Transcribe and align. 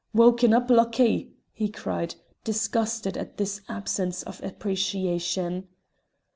"Wauken 0.15 0.51
up, 0.51 0.71
Luckie!" 0.71 1.31
he 1.51 1.69
cried, 1.69 2.15
disgusted 2.43 3.15
at 3.15 3.37
this 3.37 3.61
absence 3.69 4.23
of 4.23 4.41
appreciation. 4.43 5.67